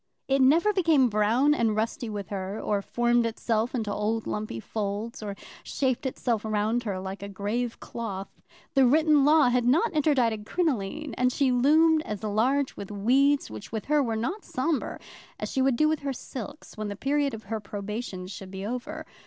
[0.27, 5.21] It never became brown and rusty with her, or formed itself into old lumpy folds,
[5.21, 8.41] or shaped itself round her like a grave cloth.
[8.73, 13.71] The written law had not interdicted crinoline, and she loomed as large with weeds, which
[13.71, 14.99] with her were not sombre,
[15.39, 18.65] as she would do with her silks when the period of her probation should be
[18.65, 19.05] over.